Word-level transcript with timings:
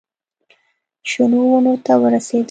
شنو 1.09 1.41
ونو 1.51 1.73
ته 1.85 1.93
ورسېدل. 2.01 2.39